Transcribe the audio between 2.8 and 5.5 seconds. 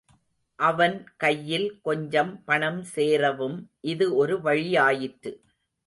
சேரவும் இது ஒரு வழியாயிற்று.